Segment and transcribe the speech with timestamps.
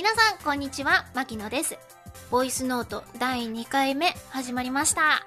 [0.00, 1.76] 皆さんこんにちは牧野です。
[2.30, 5.26] ボイスノート第2回目始まりました。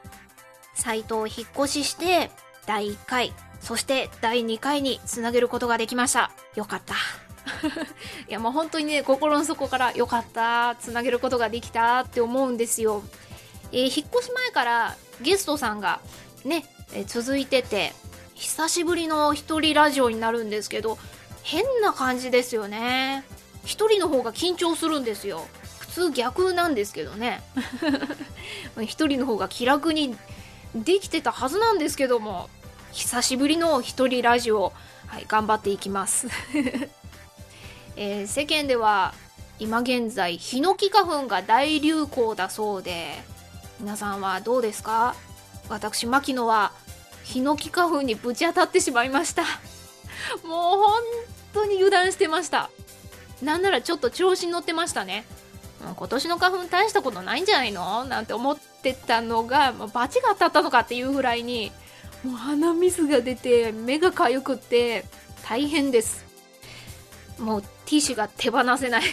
[0.73, 2.31] サイトを引っ越しして
[2.65, 6.31] 第1回そして第2回につなげることができました。
[6.55, 6.95] よかった。
[8.27, 10.75] いやもう本当にね心の底からよかった。
[10.81, 13.03] つなげることができたって思うんですよ、
[13.71, 15.99] えー、引っ越し前からゲストさんが
[16.45, 17.93] ね、えー、続いてて
[18.33, 20.97] 久しぶりの一人ラジオになるんですけど
[21.43, 23.23] 変な感じですよね。
[23.65, 25.45] 一人の方が緊張するんですよ。
[25.79, 27.41] 普通逆なんですけどね。
[28.81, 30.15] 一人の方が気楽に
[30.73, 32.49] できてたはずなんですけども
[32.91, 34.73] 久しぶりの一人ラジオ、
[35.07, 36.27] はい、頑張っていきます、
[37.95, 39.13] えー、世間では
[39.59, 43.21] 今現在ヒノキ花粉が大流行だそうで
[43.79, 45.15] 皆さんはどうですか？
[45.69, 46.71] 私牧野は
[47.23, 49.43] ヒノキ花粉にぶち当たってしまいました。
[50.43, 51.03] もう本
[51.53, 52.69] 当に油断してました
[53.43, 55.25] なんならちょっと調子に乗ってましたね。
[55.97, 58.05] 今年の花粉大したことないんじゃないの？
[58.05, 61.71] なんて思ってたのが、まあ、バチが当たったのかっていうぐらいに
[62.23, 65.05] もう鼻水が出て目がかゆくって
[65.43, 66.25] 大変です。
[67.37, 69.03] もうティッシュが手放せない。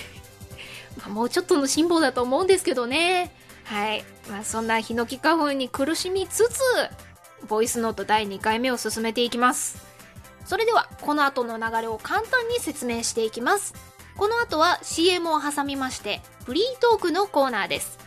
[1.09, 3.35] もうちょっとの辛抱だと思うんですけどね。
[3.65, 6.61] はい、まあ、そんなヒノキ花粉に苦しみつつ
[7.47, 9.83] ボイスノート第2回目を進めていきます。
[10.45, 13.75] それではこの後の流れを簡単に説明していきます。
[14.21, 17.99] この後は CM を挟みましてフリートークのコーナーです。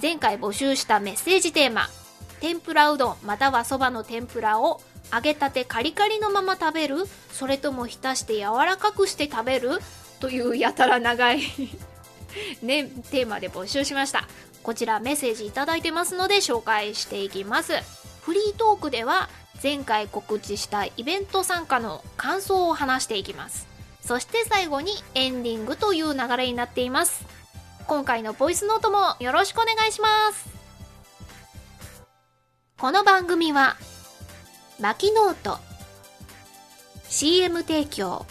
[0.00, 1.88] 前回募集したメッセージテーマ
[2.38, 4.80] 天ぷらうどんまたはそばの天ぷらを
[5.12, 6.98] 揚げたてカリカリのまま食べる
[7.32, 9.80] それとも浸して柔らかくして食べる
[10.20, 11.40] というやたら長い
[12.62, 14.28] ね、テーマで募集しました。
[14.62, 17.72] こちらメッセージ頂いてますので紹介していきます。
[18.22, 19.28] フリートークでは
[19.60, 23.69] 前回告知したイベント参加の感想を話していきます。
[24.10, 27.24] そして最後にエンディングという流れになっています。
[27.86, 30.48] 今回のボイスノートもよろしくお願いします。
[32.76, 33.76] この番組は
[34.80, 35.58] マキノート
[37.08, 38.26] CM 提供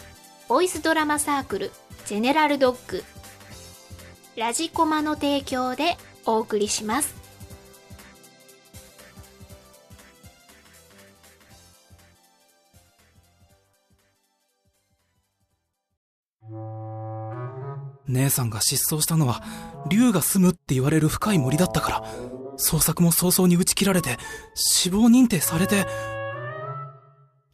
[0.48, 1.70] ボイスドラマサークル
[2.04, 3.02] ジェネラルドッグ
[4.36, 7.19] ラジコマの提供でお送りします。
[18.10, 19.42] 姉さんが失踪したのは、
[19.88, 22.04] 竜が住むって言われる深い森だったから、
[22.58, 24.18] 捜索も早々に打ち切られて、
[24.54, 25.86] 死亡認定されて。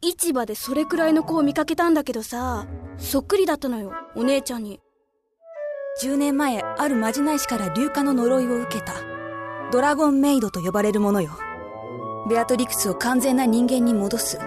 [0.01, 2.67] 市場でそれくらいの子を見かけたんだけどさ、
[2.97, 4.79] そっくりだったのよ、お姉ちゃんに。
[6.01, 8.93] 10年前、あるまじない師から硫化の呪いを受けた。
[9.71, 11.31] ドラゴンメイドと呼ばれるものよ。
[12.29, 14.39] ベアトリクスを完全な人間に戻す。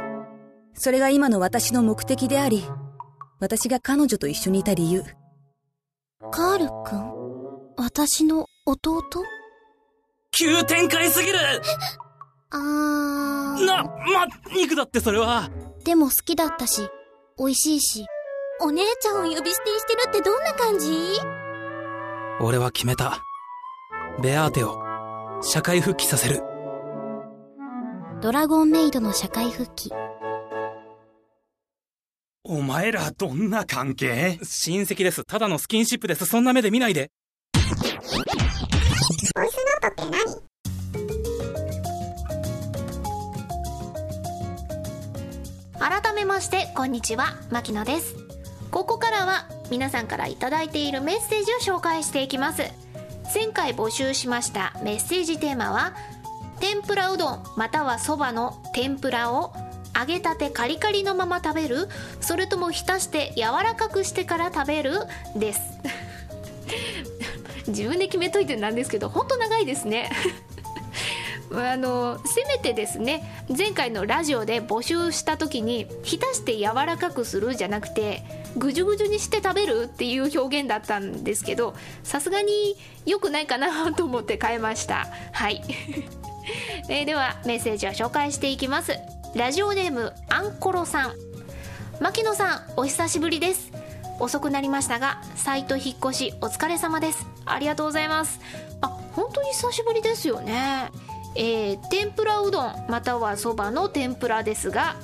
[0.74, 2.64] それが今の私の目的であり、
[3.40, 5.02] 私が彼女と一緒にいた理由。
[6.28, 7.14] カール君
[7.78, 9.00] 私の弟？
[10.32, 11.38] 急展開すぎる
[12.50, 13.64] あー。
[13.64, 13.92] な、ま、
[14.54, 15.48] 肉だってそれは。
[15.82, 16.86] でも好きだったし、
[17.38, 18.06] 美味しいし。
[18.60, 21.18] お姉ちゃんを呼び捨てにしてるってどんな感じ？
[22.38, 23.22] 俺は決めた。
[24.20, 24.78] ベアーテを、
[25.42, 26.42] 社会復帰させる。
[28.20, 29.90] ドラゴンメイドの社会復帰。
[32.52, 34.36] お前らどんな関係？
[34.42, 35.22] 親戚です。
[35.24, 36.26] ただのスキンシップです。
[36.26, 37.12] そんな目で見ないで。
[37.54, 37.68] ボイス
[38.02, 40.18] ノートって
[45.78, 46.00] 何？
[46.02, 48.16] 改めましてこんにちは牧野です
[48.72, 52.64] ここからは皆さんから頂いているメッセージを紹介していきます
[53.32, 55.94] 前回募集しましたメッセージテーマは
[56.58, 59.54] 天ぷらうどんまたはそばの天ぷらを
[59.98, 61.88] 揚げたてカリカリのまま食べる。
[62.20, 65.00] それとも浸して柔らかくしてから食べる？
[65.36, 65.60] です。
[67.68, 70.10] 自分で決めといてなんですけど本当長いですね。
[71.52, 78.22] あのせめてですね前回のラジオで募集した時に浸して柔らかくするじゃなくて
[78.56, 85.08] ぐじゅぐじゅにして食べるっていう表現だったんですけどさすがに良くないかなと思って変えました。
[85.32, 85.62] はい、
[86.88, 88.92] え、ではメッセージを紹介していきます。
[89.34, 91.12] ラジオネームアンコロさん。
[92.00, 93.70] 牧野さんお久しぶりです。
[94.18, 97.26] 遅くなりましたがサイト引っ越しお疲れ様です。
[97.46, 98.40] ありがとうございます。
[98.80, 100.90] あ本当に久しぶりですよね。
[101.36, 104.96] えー、天ぷらうどんまたはそばの天ぷらですが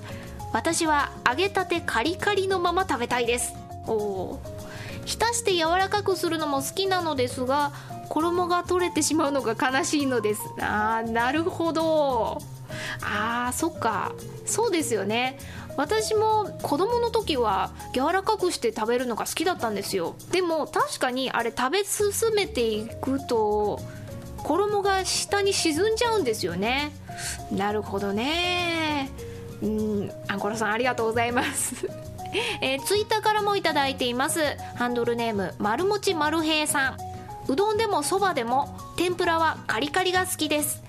[0.52, 3.55] 私は揚げたてカリカリのまま食べたいです。
[3.87, 4.43] おお
[5.05, 7.70] 浸して柔らかくするのも好きなのですが
[8.08, 10.40] 衣が取れてしまうのが悲しいのです。
[10.58, 12.43] あーなるほど。
[13.02, 14.12] あーそっか。
[14.44, 15.38] そうですよね。
[15.76, 20.16] 私も子供の時は柔らかくして食べるのが好きだったんですよ。
[20.30, 23.80] でも確かにあれ食べ進めていくと
[24.42, 26.92] 衣が下に沈んじゃうんですよね。
[27.50, 29.10] なるほどね。
[29.62, 31.88] うんアンコラさんありがとうございます。
[32.60, 34.40] えー、ツイッターからもいいています。
[34.76, 36.96] ハンドルネーム丸もち丸平さん。
[37.48, 40.82] うどんでもそばでも天ぷらはカリカリが好きです。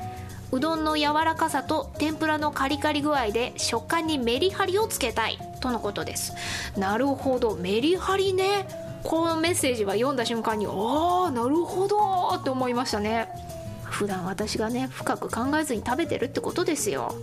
[0.51, 5.37] うどんの柔らかさと天ぷらのカリカリ具合で食感にメリハリをつけたい。
[5.59, 6.33] とのことです。
[6.77, 7.55] なるほど。
[7.55, 8.67] メリハリね。
[9.03, 10.69] このメッセージは読んだ瞬間にあ
[11.27, 12.35] あなるほど。
[12.35, 13.27] って思いましたね。
[13.83, 17.13] 普段私がね深く考えずに食べてるってことですよ。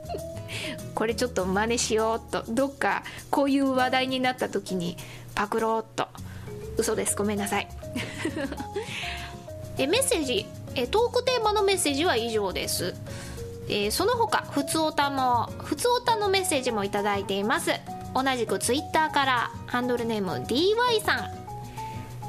[0.94, 2.44] これちょっと真似しようと。
[2.48, 4.96] どっかこういう話題になった時に
[5.34, 6.08] パクろうっと。
[6.76, 7.16] 嘘です。
[7.16, 7.68] ごめんなさい。
[9.78, 10.46] えメッセージ
[10.76, 12.94] えトークテーマのメッセージは以上です、
[13.68, 17.72] えーその他ふつおたもふつおたのメッセージもいただいています。
[18.14, 21.30] 同じくツイッターからハンドルネーム DY さん。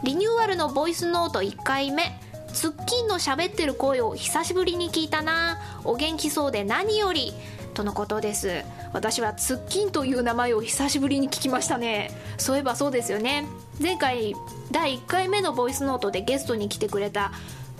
[0.04, 2.20] リニューアルのボイスノート1回目。
[2.54, 5.60] ツッキンの喋ってる声を久しぶりに聞いたな。
[5.84, 7.34] お元気そうで何より。
[7.74, 8.64] とのことです。
[8.94, 12.12] 私はツッキンという名前を久しぶりに聞きましたね。
[12.38, 13.46] そういえばそうですよね。
[13.80, 14.34] 前回
[14.72, 17.32] 第1回目のボイスノートでゲストに来てくれた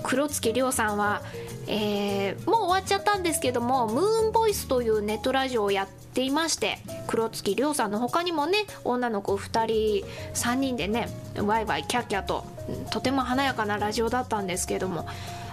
[0.04, 1.22] 黒月亮さんは、
[1.68, 12.46] えーもう終わっちゃったんですけどもムーンボイスというネットラジオをやっていまして黒月亮さんの他にもね女の子2人3人でねワイワイキャッキャと
[12.90, 15.08] とても華やかなラジオだったんですけども、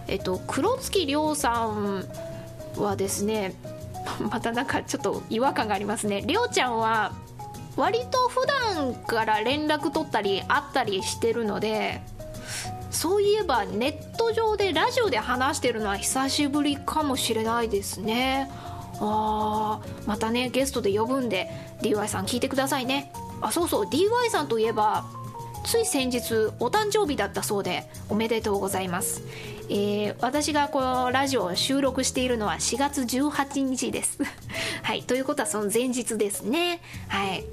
[0.08, 2.04] えっと、黒月亮さん
[2.76, 3.54] はですね
[4.30, 6.22] またなんかちょっと違和感がありますね。
[6.26, 7.12] 亮ちゃんは
[7.76, 12.00] 割と普段から連絡取ったり会ったりしてるので
[12.94, 18.50] そういえばネット上でラジオで話してるのは久しぶりかもしれないですね。
[19.00, 21.50] あーまたねゲストで呼ぶんで
[21.82, 23.12] DY さん聞いてくださいね。
[23.40, 25.04] あそうそう DY さんといえば
[25.64, 29.22] つい先日お誕生日だったそうでおめでとうございます、
[29.68, 34.18] えー私がこのラジオを収録しているのは4月18日です。
[34.82, 36.80] はいということはその前日ですね。
[37.08, 37.44] はい。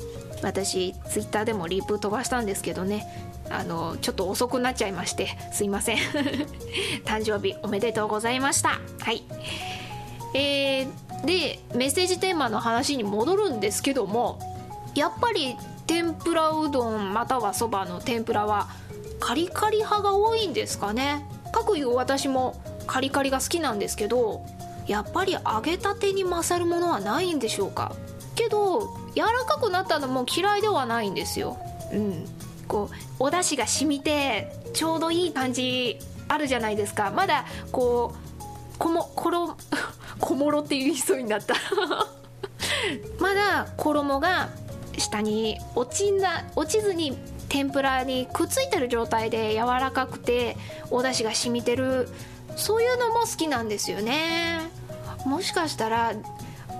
[0.44, 3.31] 私ツイッターでもリプ飛ばしたんですけどね。
[3.51, 5.98] あのちょっと遅くなっちゃいましてすいません。
[7.06, 8.80] 誕生日おめでとうございました。
[9.00, 9.24] はい。
[10.33, 14.39] えーでメッセージテーマの話に戻るんですけども
[14.95, 15.56] やっぱり
[15.88, 18.69] 天ぷらうどんまたはそばの天ぷらは
[19.19, 21.25] カリカリ派が多いんですかね。
[21.51, 24.44] かくいう私もカリカリが好きなんですけど
[24.88, 27.94] やっぱり揚げたてに勝るものはないんでしょうか。
[28.36, 31.57] けど柔らかくなったのも嫌いではないんですよ。
[31.94, 32.25] うん。
[32.71, 37.12] こうお出汁が染みてちょうどいい感じあるじゃないですか。
[37.12, 39.57] まだこうこもころ
[40.21, 41.53] こもろって言いそうになった。
[43.19, 44.50] まだ衣が
[44.97, 47.18] 下に落ちな落ちずに
[47.50, 50.56] 天ぷらにくっついてる状態で柔らかくて
[50.90, 52.07] お出汁が染みてる。
[52.56, 54.61] そういうのも好きなんですよね。
[55.25, 56.13] もしかしたら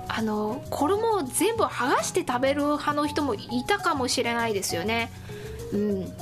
[0.08, 5.12] あの衣を全部剥がして食べる派の人もいたかもしれないですよね。
[5.74, 6.14] うん。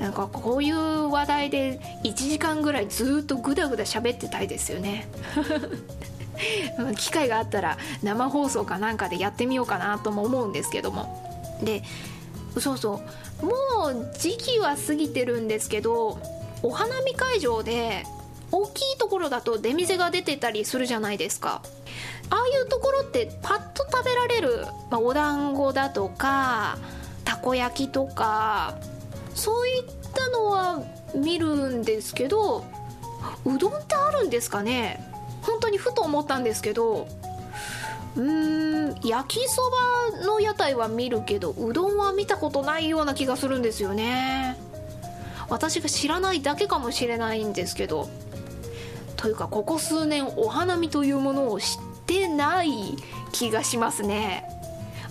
[0.00, 5.08] なんかこういう話題で1時間ぐらいずっとグダグダ喋ってたいですよね。
[6.98, 11.58] 機会があったら生放送かなんかでやってみようかなとも思うんですけども。
[11.62, 11.82] で
[12.60, 13.00] そうそ
[13.42, 13.46] う。
[13.46, 13.52] も
[13.88, 16.18] う時期は過ぎてるんですけど
[16.62, 18.04] お花見会場で
[18.50, 21.62] 大きいところだと出店が出てたりするじゃないですか。
[22.28, 26.76] ああいうところってパッと食べられる、まあ、お団子だとか
[27.46, 28.74] こ焼きとか
[29.36, 30.82] そういったのは
[31.14, 32.64] 見るんですけど
[33.44, 35.00] うどんってあるんですかね？
[35.42, 37.06] 本当にふと思ったんですけど
[38.16, 39.62] うーん焼きそ
[40.18, 44.56] ばの屋台は見るけどうどんは見たことないような気がするんですよね。
[45.48, 48.08] 私が知らないだけかもしれないんですけど
[49.16, 51.68] というかここ数年お花見というものを知っ
[52.06, 52.96] てない
[53.30, 54.44] 気がしますね。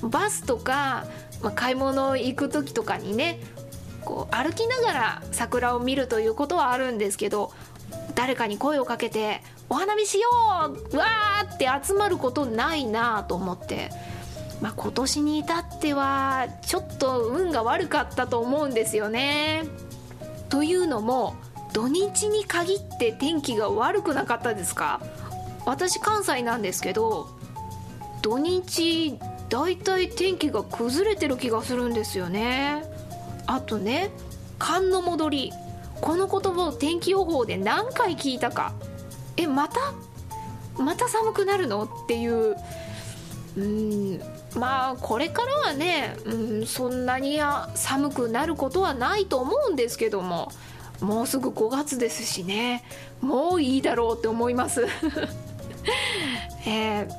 [0.02, 1.06] バスとか、
[1.42, 3.40] まあ、買い物行く時とかにね
[4.04, 7.52] こう歩きながら桜を見るということはあるんですけど
[8.16, 10.30] 誰かに声をかけて「お花見しよ
[10.92, 13.90] う!」わーって集まることないなと思って、
[14.62, 19.66] まあ、今年に至ってはちょっと運が悪かったと思うんですよね。
[20.50, 21.36] というのも
[21.74, 25.02] 土日に限って天気が悪くなかったですか？
[25.66, 27.28] 私関西なんですけど
[28.22, 32.84] 土日だいたい天気が崩れてる気がするんですよね。
[33.46, 34.10] あとね
[34.60, 35.52] 寒の戻り。
[36.02, 38.74] この言葉を天気予報で何回聞いたか。
[39.38, 39.94] えまた
[40.78, 41.84] また寒くなるの？
[41.84, 42.56] っていう。
[43.58, 44.20] うん
[44.56, 47.40] まあこれからはね、うん、そんなに
[47.76, 50.52] 寒くなることはないと思うんですけども
[51.00, 52.84] もうすぐ5月ですしね。
[53.22, 54.86] もういいだろうって思います。
[56.68, 57.10] えー、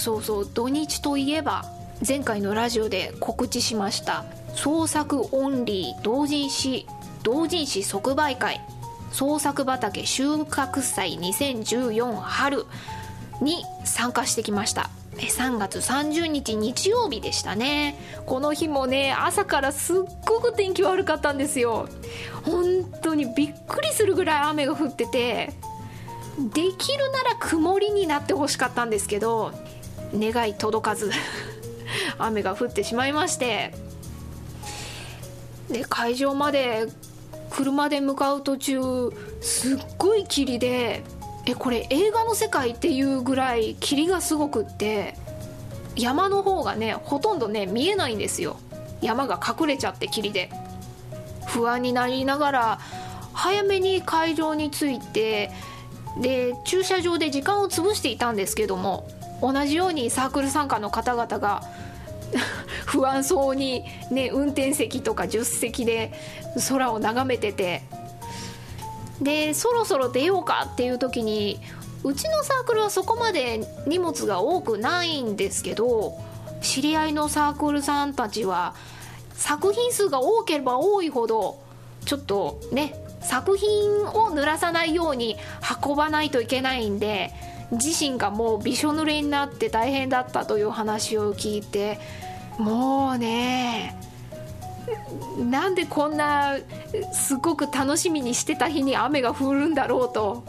[0.00, 1.64] そうそう土日といえば
[2.06, 4.24] 前回のラジオで告知しました
[4.54, 6.86] 創作オンリー同人誌
[7.22, 8.60] 同人誌即売会
[9.10, 12.66] 創作畑収穫祭2014春
[13.40, 14.90] に参加してきました。
[15.16, 17.98] 3月30日日曜日でしたね。
[18.26, 21.88] この日もね朝からすっごく天気悪かったんですよ。
[22.44, 25.52] 本当にびっくりするぐらい雨が降ってて
[26.38, 29.52] できるなら曇りになってほしかったんですけど
[30.14, 31.10] 願い届かず
[32.18, 33.72] 雨が降ってしまいまして
[35.70, 36.88] で会場まで
[37.50, 38.80] 車で向かう途中
[39.40, 41.02] すっごい霧で
[41.46, 45.14] えこれ映画の世界っていうぐらい霧がすごくって
[45.96, 48.56] 山の方がねほとんどね見えないんですよ。
[49.00, 50.50] 山が隠れちゃって霧で。
[51.46, 52.78] 不安になりながら
[53.32, 55.50] 早めに会場に着いて
[56.20, 59.08] で駐車場で時間を潰していたんですけども
[59.40, 61.62] 同じようにサークル参加の方々が
[62.86, 66.12] 不安そうに、ね、運転席とか助手席で
[66.68, 67.82] 空を眺めてて
[69.20, 71.60] でそろそろ出ようかっていう時に
[72.04, 76.16] うちのサークルはそこまで荷物が多くないんですけど
[76.60, 78.74] 知り合いのサークルさんたちは
[79.32, 81.60] 作品数が多ければ多いほど
[82.04, 83.68] ちょっとね作品
[84.06, 85.36] を濡らさないように
[85.84, 87.32] 運ばないといけないんで
[87.72, 91.98] 自身がもうびしょ濡れになって大変だったという話を聞いて
[92.58, 93.96] もうね
[95.38, 96.56] なんでこんな
[97.12, 100.44] すごく楽しみにしてた日に雨が降るんだろうと。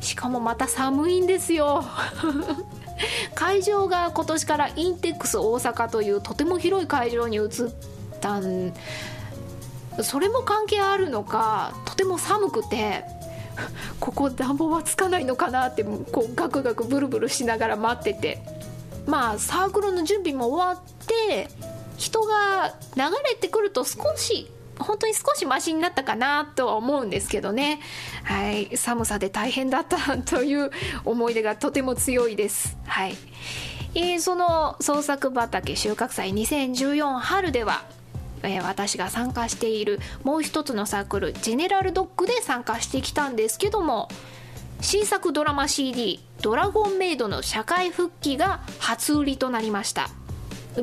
[0.00, 1.84] しかもまた寒いんですよ。
[3.34, 7.50] 会場が今年からインテックス大阪というとても広い会場に移っ
[8.20, 8.72] たん
[10.02, 13.04] それも関係あるのかとても寒くて
[14.00, 18.58] ここ暖房はつかないのかなってこうガクガクブルブルしながら待ってて。
[19.06, 21.48] まあサークルの準備も終わって
[21.96, 27.80] 人が流れてくると少し本当に少しマシになったかなとは思うんですけどね、
[28.24, 30.70] はい、寒さで大変だったという
[31.04, 32.76] 思い出がとても強いです。
[32.86, 33.16] はい。
[33.94, 37.82] えー、その創作畑収穫祭2014春では、
[38.42, 44.08] えー、私が参加しているもう一つのサークルジェネラルドッグで参加してきたんですけども
[44.80, 50.08] 新作ドラマ CD「ドラゴンメイド」の社会復帰が初売りとなりました。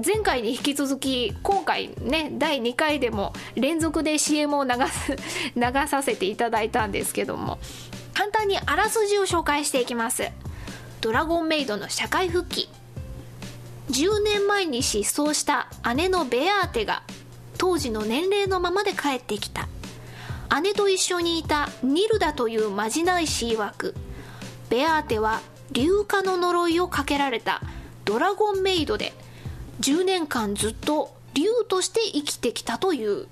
[0.05, 5.15] 前回に引き続き今回ね第2回でも連続で CM を流す
[5.55, 7.59] 流させていただいたんですけども
[8.13, 10.29] 簡単にあらすじを紹介していきます。
[10.99, 12.67] ドラゴンメイドの社会復帰。
[13.91, 17.03] 10年前に失踪した姉のベアーテが
[17.57, 19.67] 当時の年齢のままで帰ってきた。
[20.61, 23.95] 姉と一緒にいたニルダというまじない師曰く
[24.69, 27.61] ベアーテは硫化の呪いをかけられた
[28.05, 29.13] ドラゴンメイドで
[29.81, 33.27] 10年間ずっと竜として生きてきたという。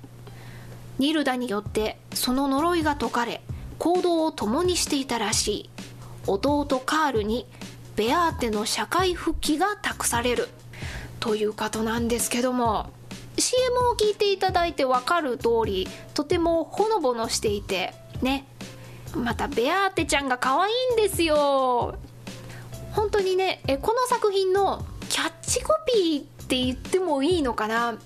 [0.98, 3.42] ニルダによってその呪いが解かれ
[3.78, 5.70] 行動を共にしていたらしい。
[6.26, 7.46] 弟カールに
[7.96, 10.48] ベアーテの社会復帰が託される。
[11.20, 12.90] ということなんですけども。
[13.36, 18.46] CM を聞いていただいて分かる通りとてもほのぼのしていてね。
[19.14, 21.94] またベアーテちゃんが可愛いんですよ。
[22.92, 27.96] 本当にねえこの作品のキャッチコピーって言ってもいいのかな？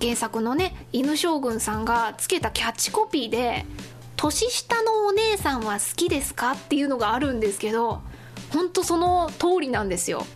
[0.00, 3.64] 原作のね犬将軍さんがつけたキャッチコピーで
[4.16, 8.00] 「年下のお姉さんは好きですか?」っていうのがあるんですけど
[8.52, 10.26] 本当その通りなんですよ。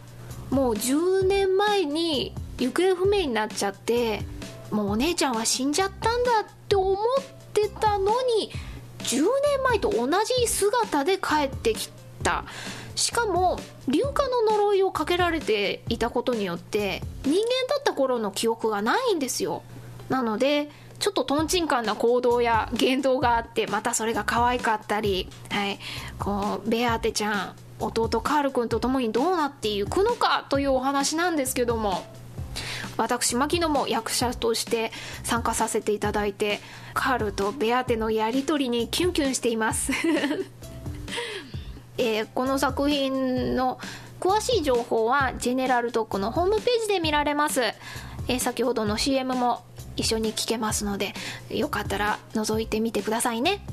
[0.50, 4.22] もう10年前に行方不明になっちゃって
[4.70, 6.96] もうお姉ちゃんは死んじゃったんだって思っ
[7.52, 8.04] てたの
[8.38, 8.52] に
[9.00, 9.26] 10年
[9.64, 11.90] 前と同じ姿で帰ってき
[12.22, 12.44] た。
[12.94, 17.38] しかも硫化の呪いをかけられていたことによって人間
[17.68, 19.62] だった頃の記憶がないんですよ。
[20.08, 25.78] なのでちょっととんちんかんな行動や言動があってまたそれが可愛かったり、はい、
[26.18, 32.04] こうベアーテちゃん弟カール君と共にどうなっていくのかというお話なんですけども。
[32.96, 36.60] 私牧野も役者として参加させていただいて
[36.94, 39.92] カールとベアテのやり取りにキュンキュンしています。
[41.98, 43.78] えー、この作品の
[44.18, 49.62] 詳しい情報はジェネラルドッグのホームページで見られます、えー、先ほどの CM も
[49.96, 51.12] 一緒に聞けますので
[51.50, 53.64] よかったら覗いてみてくださいね、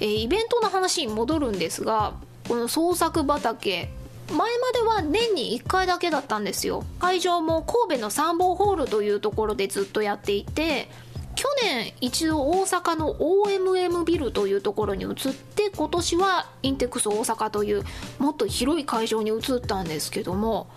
[0.00, 2.14] えー、イベントの話に戻るんですが
[2.48, 3.90] この創作畑
[4.32, 6.84] 前までは年に1回だけだったんですよ。
[6.98, 10.88] 会場も神戸の参謀ホールというところでずっとやっていて
[11.34, 15.14] 去年一度大阪の OMM ビルというところに移っ
[15.54, 17.84] て今年はインテックス大阪という
[18.18, 20.68] もっと広い会場に移ったんですけども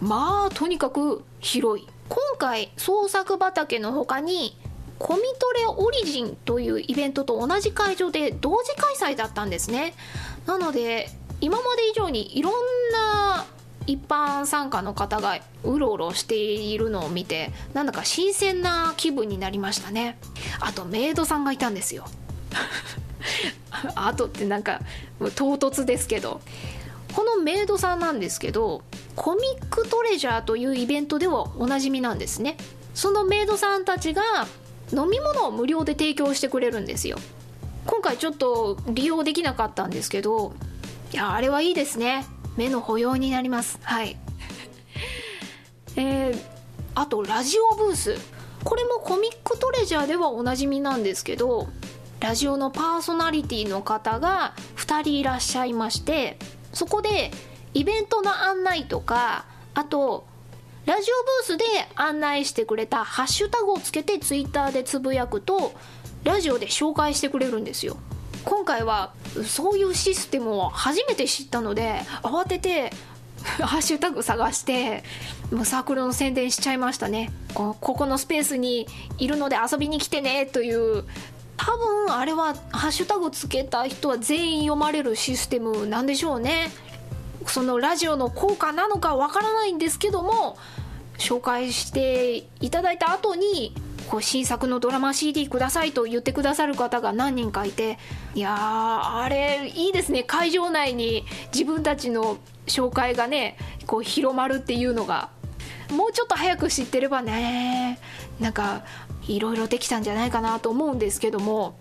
[0.00, 1.86] まあとにかく広い。
[2.08, 4.56] 今回創作畑の他に
[4.98, 9.94] コミトレオリジンというイベントと同じ会場で同時開催だったんですね。
[10.46, 11.08] なので
[11.44, 12.52] 今まで以上にいろん
[12.90, 13.44] な
[13.86, 20.16] 一般参加の方がうろうろしているのを見てなんだか新鮮な気分になりましたね。
[20.58, 22.06] あとメイドさんがいたんですよ。
[23.94, 24.80] あとってなんか
[25.34, 26.40] 唐突ですけど。
[27.14, 28.82] このメイドさんなんですけど
[29.14, 32.56] コミックトレジャーというイベントではおなじみなんですね。
[32.92, 34.22] そのメイドさんたちが
[34.92, 37.18] 飲み物を無料で提供してくれるんですよ。
[37.86, 40.54] 今回ちょっと利用できなかったんですけど
[41.14, 42.26] いやあれはいいですね。
[42.56, 43.78] 目の保養になります。
[43.84, 44.16] はい。
[45.94, 46.40] えー、
[46.96, 48.18] あとラジオブース。
[48.64, 51.68] これもコミックトレジャーではおなじみなんですけど
[52.18, 56.36] ラジオのパーソナリティの方が2人いらっしゃいまして
[56.72, 57.30] そこで
[57.74, 59.44] イベントの案内とか
[59.74, 60.24] あと
[60.86, 61.08] ラジ
[61.46, 65.74] オブースで案内してくれたハッシュタグをつけてツイッターでつぶやくと
[66.24, 67.98] ラジオで紹介してくれるんですよ。
[68.44, 69.12] 今回は
[69.44, 72.92] そういうシステムを初めて知ったので慌てて
[73.60, 75.04] ハッシュタグ探して
[75.50, 77.30] もうサークルの宣伝しちゃいましたね。
[77.52, 78.86] ここのスペースに
[79.18, 81.04] いるので遊びに来てねという
[81.56, 86.70] 多分あれはハッシュタグつけた人は全員読まれるシステムなんでしょうね。
[87.46, 90.56] そのラジオの効果なのかわからないんですけども
[91.18, 93.74] 紹介していただいた後に
[94.08, 97.98] こう新作のドラマ CD くださいと言ってくださる方が何人かいて
[98.34, 100.22] いやあれいいですね。
[100.22, 105.28] 会場内に自分たちの紹介がねこう広まるっていうのが。
[105.90, 107.98] もうちょっと早く知ってればね
[108.40, 108.84] なんか
[109.28, 111.76] いろいろできたんじゃないかなと思うんですけども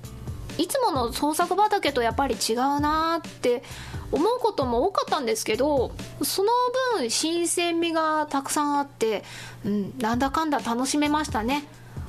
[0.58, 3.64] いつもの創作畑とやっぱり違うなって
[4.12, 6.52] 思うことも多かったんですけどその
[6.98, 9.24] 分新鮮味がたくさんあって、
[9.66, 11.64] うん、なんだかんだ楽しめましたね。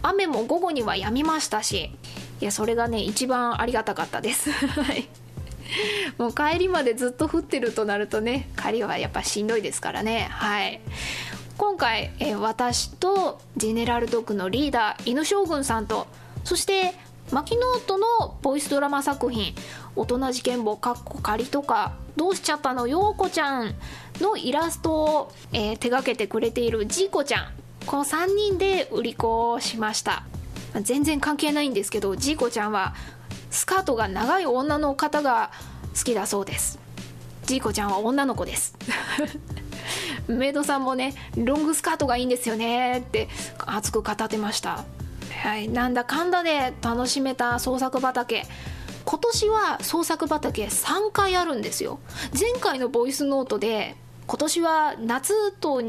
[0.06, 1.90] 雨も午後には止みましたし
[2.40, 4.50] いやそれがね一番ありがたかったです。
[6.18, 10.28] もう帰りまでずっと降ってるとなるとね帰りはやっぱしんどいですからね。
[10.30, 10.80] はい。
[11.56, 16.08] 今回、え私とジェネラルドッグのリーダー犬将軍さんと
[16.42, 16.94] そして
[17.30, 19.54] マキノートのボイスドラマ作品
[19.96, 23.74] 「大人事件簿かっこ仮」とか「どうしちゃったのようこちゃん」
[24.20, 27.63] のイラストを、えー、手がけてくれているジーコちゃん。
[27.86, 30.24] この3人で売り子をしました。
[30.82, 32.94] 全然関係ないんですけどジーコちゃんは
[33.50, 35.52] スカートが長い女の方が
[35.96, 36.78] 好きだそうです。
[37.46, 38.76] ジーコちゃんは女の子です。
[40.26, 42.98] メイドさんもねロングスカートがいいんですよね。
[42.98, 43.28] って
[43.66, 44.84] 熱く語ってました。
[45.42, 48.46] はいなんだかんだで楽しめた創作畑。
[49.04, 52.00] 今年は創作畑3回あるんですよ。
[52.38, 55.82] 前回のボイスノートで今年は夏と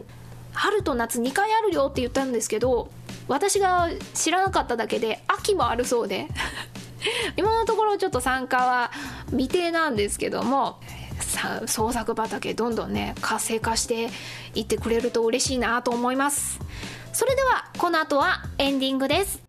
[0.55, 2.89] 春と夏2回あるよって言ったんですけど
[3.27, 6.27] 私が知らなかっただけで秋もあるそうで
[7.37, 8.91] 今のところちょっと参加は
[9.27, 10.79] 未定なんですけども
[11.67, 14.09] 創作畑どんどんね活性化して
[14.53, 16.59] いってくれると嬉しいなと思います。
[17.13, 19.44] それではこの後はエンディングです。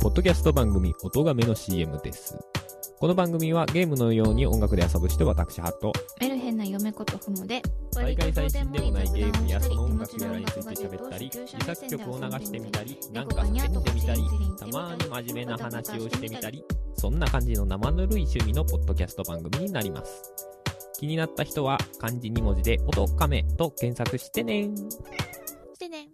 [0.00, 2.34] ポッドキャスト番組、音がめの CM です。
[2.98, 5.92] この番組はゲームのように音楽で遊ぶ人私ハット。
[6.18, 7.60] メルヘンな嫁ことふもで
[7.94, 14.22] 大会最新でもないゲームやその音楽やらについて喋ったり自作曲を流してみたりなんか叫んでみたり
[14.58, 16.64] たまに真面目な話をしてみたり
[16.96, 20.22] そんな感じの生ぬるい趣味のポッドキャスト番組になります。
[20.98, 24.70] 気になった人は漢字2文字で「音かめ」と検索してね。
[25.74, 26.08] してね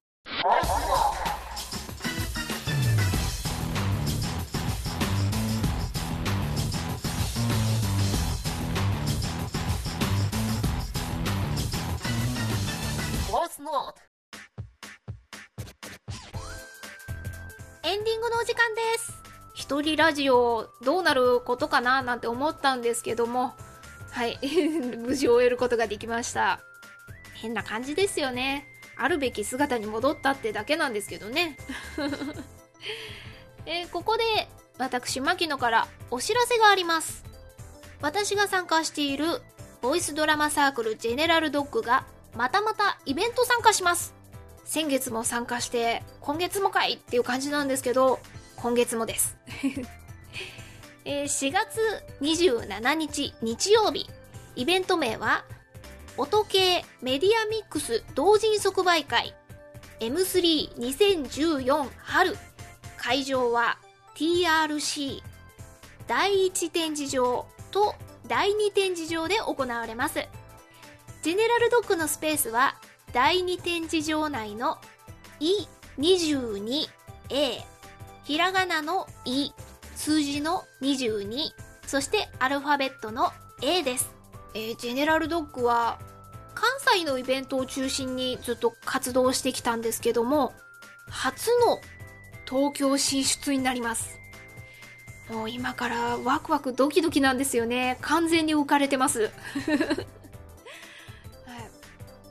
[17.85, 19.15] エンディングのお時間です。
[19.55, 22.03] 一人ラジオどうなることかな？
[22.03, 23.55] なんて思ったんですけども。
[24.11, 24.39] はい。
[24.99, 26.61] 無事終えることができました。
[27.33, 28.67] 変な感じですよね。
[28.99, 31.57] あるべき姿に戻ったってだけなんですけどね。
[33.65, 34.25] えーここで
[34.77, 37.25] 私牧野からお知らせがあります。
[38.03, 39.41] 私が参加している
[39.81, 42.05] ボイスドラマサークルジェネラルドッグが
[42.37, 44.15] またまたイベント参加します。
[44.65, 48.19] 先月も参加して今月もかいっていう感じなんですけど
[48.57, 49.37] 今月もです、
[51.05, 51.79] えー4月
[52.21, 54.11] 27日日曜日
[54.57, 55.45] イベント名は
[56.17, 59.35] 音系メディアミックス同人即売会
[60.01, 62.37] M32014 春。
[63.07, 63.79] 会場は
[64.17, 65.23] TRC
[66.09, 67.95] 第1展示場と
[68.27, 70.27] 第2展示場で行われます。
[71.27, 72.77] ジェネラルドッグのスペースは
[73.13, 74.79] 第2展示場内の
[75.99, 76.87] E22A
[78.23, 79.51] ひらがなの E
[79.97, 81.49] 数字の22
[81.85, 84.09] そしてアルファベットの A です、
[84.55, 85.99] えージェネラルドッグは
[86.55, 90.53] 関西のイベントを中心にずっと活動してきたんですけども
[91.11, 91.81] 初の
[92.49, 94.17] 東京進出になります。
[95.29, 97.99] もう今からワクワクドキドキなんですよね。
[98.01, 99.33] 完全に浮かれてます、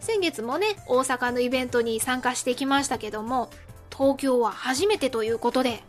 [0.06, 3.50] 先月もね大阪のイベントに参加してきましたけども
[3.92, 5.82] 東京は初めてということで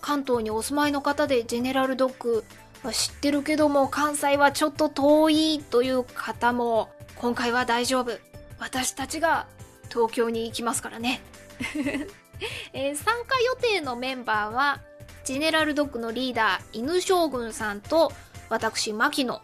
[0.00, 2.44] 関東にお住まいの方でジェネラルドッグ
[2.90, 8.18] 知ってるけども関西はちょっと遠いという方も今回は大丈夫。
[8.58, 9.46] 私たちが
[9.88, 11.20] 東京に行きますからね、
[12.72, 14.80] えー参加予定のメンバーは
[15.24, 18.12] ジェネラルドッグのリーダー犬将軍さんと
[18.48, 19.40] 私牧野、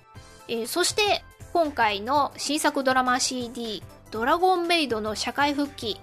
[0.48, 6.00] えーそして今回の新作ドラマ CD「ドラゴンメイド」の社会復帰。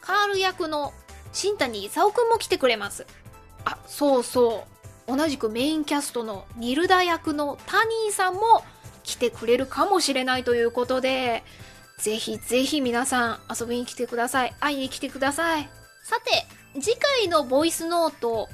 [0.00, 0.92] カール役の
[1.32, 3.06] 新谷勲くんも来てくれます。
[3.64, 4.66] あそうそ
[5.06, 5.16] う。
[5.16, 8.64] 同じくメインキャストのニルダ役のタニーさんも
[9.02, 11.42] 来てくれるかもしれないということで
[11.98, 14.54] ぜひぜひ皆さん遊びに来てください。
[14.60, 15.68] 会いに来てください。
[16.04, 16.46] さて
[16.80, 18.48] 次回のボイスノート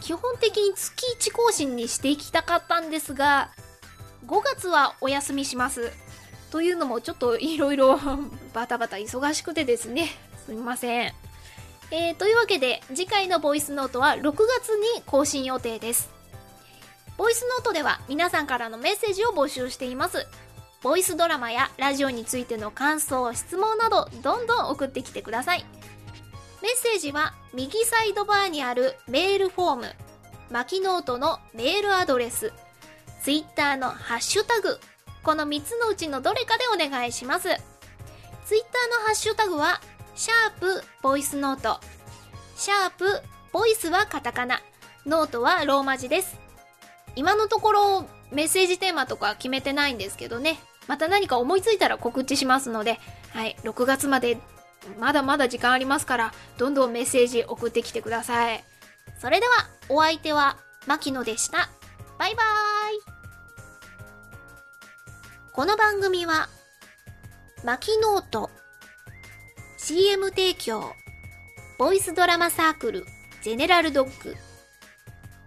[0.00, 3.50] 基本的に月1更新にしていきたかったんですが
[4.26, 5.92] 5月はお休みします
[6.56, 8.00] というのもちょっといろいろ
[8.54, 10.08] バタバタ忙しくてですね。
[10.46, 11.12] すみません。
[11.90, 16.08] えー、というわけで次回のボイスノートは6月に更新予定です。
[17.18, 20.26] ボイスノートでは皆さんからのメッセージを募集しています。
[20.82, 25.66] ボイスドラマやラジオについての感想質問などどんどん送ってきてください。
[26.62, 29.94] メッセージは右サイドバーにあるメールフォーム
[30.50, 32.54] マキノートのメールアドレス
[33.22, 34.80] ツイッターのハッシュタグ
[35.26, 37.48] この3つのうちのどれかでお願いします。
[37.48, 39.80] ツイッターのハッシュタグは
[40.14, 41.80] シャープボイスノート。
[42.54, 44.62] シャープボイスはカタカナ。
[45.04, 46.38] ノートはローマ字です。
[47.16, 50.60] 今のところメッセージテーマとか決めてないんですけどね。
[50.86, 53.00] また何か思いついたら告知しますので
[53.32, 54.38] はい6月まで
[55.00, 58.64] まだまだ時間ありますからどんどんメッセージ送ってきてください。
[59.18, 59.52] それでは
[59.88, 61.68] お相手は牧野でした。
[62.16, 62.85] バイバーイ。
[65.56, 66.50] この番組は
[67.64, 68.50] マキノート
[69.78, 70.92] CM 提供
[71.78, 73.06] ボイスドラマサークル
[73.40, 74.36] ゼネラルドッグ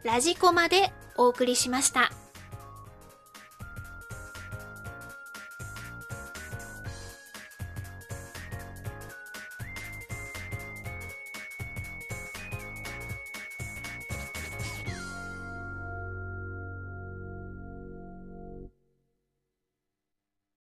[0.03, 2.09] ラジコまでお送りしました。